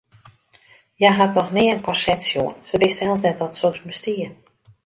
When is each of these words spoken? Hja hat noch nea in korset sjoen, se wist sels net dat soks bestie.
Hja 0.97 1.11
hat 1.19 1.35
noch 1.35 1.51
nea 1.57 1.73
in 1.75 1.85
korset 1.87 2.21
sjoen, 2.29 2.57
se 2.67 2.75
wist 2.81 2.99
sels 2.99 3.23
net 3.25 3.39
dat 3.41 3.53
soks 3.61 3.81
bestie. 3.87 4.27